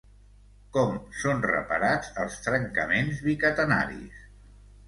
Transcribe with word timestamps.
Com 0.77 0.95
són 1.23 1.43
reparats 1.51 2.09
els 2.23 2.39
trencaments 2.47 3.23
bicatenaris? 3.29 4.29